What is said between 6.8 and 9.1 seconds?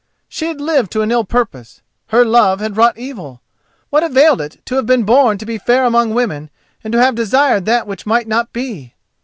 and to have desired that which might not be?